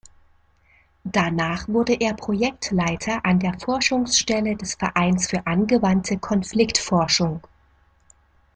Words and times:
Danach 1.03 1.67
wurde 1.67 1.93
er 1.93 2.15
Projektleiter 2.15 3.23
an 3.23 3.39
der 3.39 3.59
Forschungsstelle 3.59 4.55
des 4.55 4.73
Vereins 4.73 5.27
für 5.27 5.45
angewandte 5.45 6.17
Konfliktforschung. 6.17 7.45